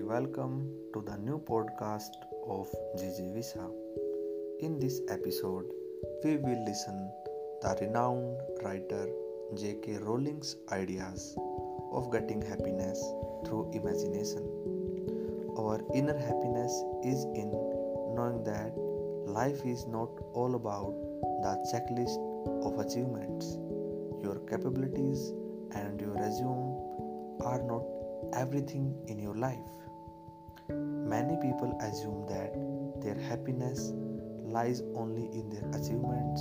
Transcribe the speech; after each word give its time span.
welcome 0.00 0.70
to 0.94 1.02
the 1.02 1.18
new 1.18 1.38
podcast 1.38 2.14
of 2.48 2.66
Gigi 2.98 3.28
Visa. 3.34 3.68
In 4.60 4.78
this 4.80 5.02
episode, 5.10 5.66
we 6.24 6.38
will 6.38 6.64
listen 6.64 7.10
the 7.60 7.76
renowned 7.82 8.38
writer 8.62 9.06
J.K. 9.54 9.98
Rowling's 9.98 10.56
ideas 10.70 11.36
of 11.92 12.10
getting 12.10 12.40
happiness 12.40 12.98
through 13.44 13.70
imagination. 13.74 14.42
Our 15.58 15.82
inner 15.94 16.16
happiness 16.16 16.72
is 17.04 17.24
in 17.34 17.50
knowing 18.16 18.42
that 18.44 18.72
life 19.26 19.60
is 19.66 19.86
not 19.86 20.08
all 20.32 20.54
about 20.54 20.94
the 21.42 21.52
checklist 21.70 22.16
of 22.64 22.78
achievements. 22.78 23.58
Your 24.22 24.40
capabilities 24.48 25.32
and 25.74 26.00
your 26.00 26.14
resume 26.14 26.80
are 27.44 27.62
not 27.62 27.84
everything 28.34 28.94
in 29.08 29.18
your 29.18 29.34
life. 29.34 29.58
Many 30.72 31.36
people 31.36 31.76
assume 31.80 32.26
that 32.28 32.54
their 33.02 33.14
happiness 33.14 33.92
lies 34.44 34.82
only 34.94 35.26
in 35.32 35.48
their 35.50 35.68
achievements 35.70 36.40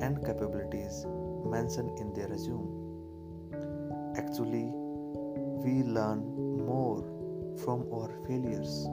and 0.00 0.24
capabilities 0.24 1.04
mentioned 1.44 1.98
in 1.98 2.12
their 2.14 2.28
resume. 2.28 2.68
Actually, 4.16 4.70
we 5.64 5.82
learn 5.82 6.20
more 6.64 7.02
from 7.64 7.86
our 7.92 8.10
failures. 8.26 8.86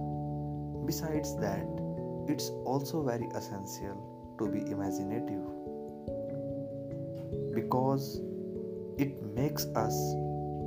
Besides 0.85 1.35
that, 1.37 1.67
it's 2.27 2.49
also 2.65 3.03
very 3.03 3.27
essential 3.35 4.35
to 4.39 4.49
be 4.49 4.59
imaginative 4.71 5.45
because 7.53 8.21
it 8.97 9.21
makes 9.35 9.65
us 9.75 9.93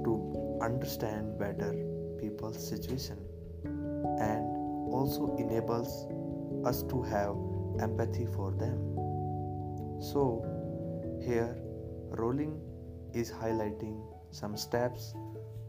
to 0.05 0.59
understand 0.63 1.39
better 1.39 1.73
people's 2.19 2.69
situation 2.69 3.17
and 4.21 4.45
also 4.93 5.37
enables 5.39 6.07
us 6.65 6.83
to 6.85 7.03
have 7.03 7.37
empathy 7.81 8.27
for 8.27 8.53
them. 8.53 8.79
So, 10.01 10.45
here 11.25 11.57
Rowling 12.11 12.61
is 13.15 13.31
highlighting 13.31 14.01
some 14.31 14.57
steps 14.57 15.15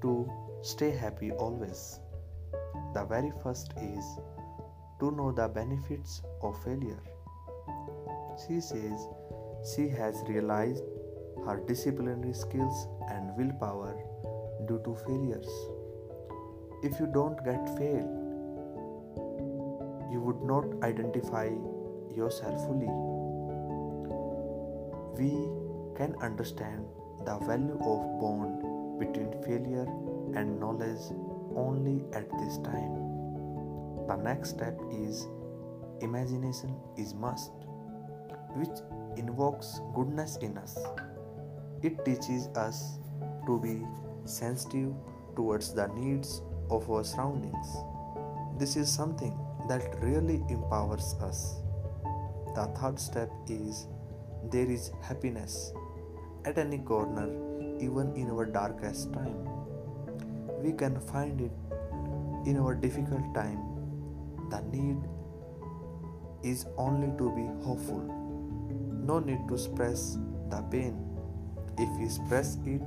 to 0.02 0.30
stay 0.62 0.92
happy 0.92 1.32
always. 1.32 2.00
The 2.94 3.06
very 3.06 3.32
first 3.44 3.74
is 3.78 4.06
to 5.00 5.12
know 5.12 5.32
the 5.32 5.48
benefits 5.48 6.22
of 6.42 6.62
failure. 6.64 7.02
She 8.48 8.60
says 8.62 9.08
she 9.76 9.90
has 9.90 10.24
realized 10.28 10.84
her 11.46 11.62
disciplinary 11.68 12.34
skills 12.34 12.88
and 13.10 13.36
willpower 13.38 13.96
due 14.68 14.82
to 14.84 14.96
failures. 15.06 15.50
If 16.84 17.00
you 17.00 17.08
don't 17.08 17.44
get 17.44 17.78
failed, 17.78 18.29
you 20.12 20.20
would 20.22 20.42
not 20.42 20.66
identify 20.84 21.50
yourself 22.16 22.66
fully. 22.66 22.90
We 25.18 25.32
can 25.96 26.16
understand 26.22 26.86
the 27.26 27.38
value 27.40 27.78
of 27.82 28.20
bond 28.20 29.00
between 29.00 29.32
failure 29.44 29.88
and 30.36 30.60
knowledge 30.60 31.02
only 31.56 32.06
at 32.14 32.30
this 32.40 32.58
time. 32.60 32.96
The 34.08 34.16
next 34.16 34.52
step 34.52 34.80
is 34.92 35.28
imagination 36.02 36.76
is 36.98 37.14
must, 37.14 37.52
which 38.56 38.80
invokes 39.18 39.82
goodness 39.94 40.38
in 40.38 40.58
us. 40.58 40.78
It 41.84 42.04
teaches 42.06 42.48
us 42.56 42.98
to 43.46 43.60
be 43.60 43.86
sensitive 44.26 44.94
towards 45.36 45.74
the 45.74 45.88
needs 45.88 46.42
of 46.70 46.90
our 46.90 47.04
surroundings. 47.04 47.68
This 48.58 48.76
is 48.76 48.92
something 48.92 49.38
that 49.70 49.96
really 50.02 50.44
empowers 50.50 51.16
us. 51.22 51.62
The 52.56 52.66
third 52.80 53.00
step 53.00 53.32
is 53.48 53.88
there 54.52 54.70
is 54.70 54.92
happiness 55.02 55.72
at 56.46 56.58
any 56.58 56.80
corner, 56.80 57.30
even 57.80 58.14
in 58.16 58.32
our 58.32 58.46
darkest 58.46 59.14
time. 59.14 59.48
We 60.64 60.74
can 60.74 61.00
find 61.00 61.40
it 61.40 61.52
in 62.46 62.58
our 62.58 62.74
difficult 62.74 63.34
time. 63.36 63.60
The 64.50 64.62
need 64.74 64.98
is 66.44 66.66
only 66.78 67.16
to 67.18 67.30
be 67.36 67.46
hopeful. 67.64 68.02
No 69.06 69.20
need 69.20 69.48
to 69.50 69.58
suppress 69.58 70.18
the 70.50 70.62
pain. 70.72 71.06
If 71.78 71.90
we 72.00 72.10
suppress 72.10 72.58
it, 72.66 72.82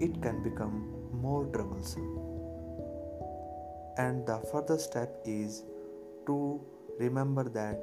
it 0.00 0.22
can 0.22 0.42
become 0.42 0.88
more 1.12 1.44
troublesome. 1.46 2.35
And 3.98 4.26
the 4.26 4.38
further 4.52 4.78
step 4.78 5.20
is 5.24 5.62
to 6.26 6.60
remember 6.98 7.44
that 7.44 7.80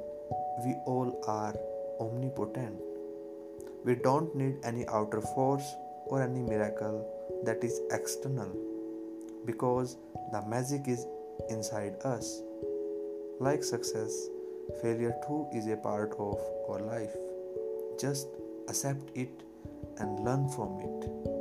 we 0.64 0.74
all 0.86 1.20
are 1.26 1.54
omnipotent. 2.00 2.80
We 3.84 3.96
don't 3.96 4.34
need 4.34 4.56
any 4.64 4.86
outer 4.88 5.20
force 5.20 5.74
or 6.06 6.22
any 6.22 6.40
miracle 6.40 7.06
that 7.44 7.62
is 7.64 7.80
external 7.90 8.50
because 9.44 9.96
the 10.32 10.42
magic 10.42 10.88
is 10.88 11.06
inside 11.50 11.94
us. 12.04 12.40
Like 13.40 13.64
success, 13.64 14.28
failure 14.80 15.14
too 15.26 15.46
is 15.52 15.66
a 15.66 15.76
part 15.76 16.12
of 16.18 16.38
our 16.68 16.80
life. 16.80 17.14
Just 18.00 18.28
accept 18.68 19.10
it 19.14 19.42
and 19.98 20.20
learn 20.20 20.48
from 20.48 20.80
it. 20.80 21.33